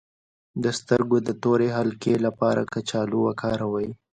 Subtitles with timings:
[0.63, 3.89] د سترګو د تورې حلقې لپاره کچالو وکاروئ